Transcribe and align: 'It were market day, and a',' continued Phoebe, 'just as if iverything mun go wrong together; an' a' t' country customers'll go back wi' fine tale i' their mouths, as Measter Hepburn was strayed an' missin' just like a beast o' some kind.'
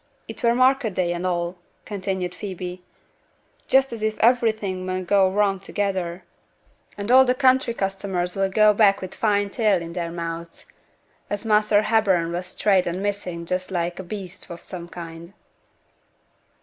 'It 0.27 0.41
were 0.41 0.55
market 0.55 0.95
day, 0.95 1.13
and 1.13 1.27
a',' 1.27 1.53
continued 1.85 2.33
Phoebe, 2.33 2.81
'just 3.67 3.93
as 3.93 4.01
if 4.01 4.17
iverything 4.19 4.83
mun 4.83 5.05
go 5.05 5.29
wrong 5.29 5.59
together; 5.59 6.23
an' 6.97 7.11
a' 7.11 7.23
t' 7.23 7.33
country 7.35 7.75
customers'll 7.75 8.49
go 8.49 8.73
back 8.73 9.03
wi' 9.03 9.09
fine 9.09 9.51
tale 9.51 9.83
i' 9.83 9.87
their 9.93 10.11
mouths, 10.11 10.65
as 11.29 11.45
Measter 11.45 11.83
Hepburn 11.83 12.31
was 12.31 12.47
strayed 12.47 12.87
an' 12.87 13.03
missin' 13.03 13.45
just 13.45 13.69
like 13.69 13.99
a 13.99 14.03
beast 14.03 14.49
o' 14.49 14.55
some 14.55 14.87
kind.' 14.89 15.35